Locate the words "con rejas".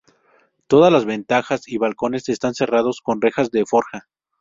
3.03-3.51